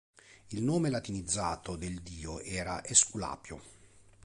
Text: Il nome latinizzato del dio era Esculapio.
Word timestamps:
Il 0.47 0.63
nome 0.63 0.89
latinizzato 0.89 1.75
del 1.75 2.01
dio 2.01 2.39
era 2.39 2.83
Esculapio. 2.83 3.61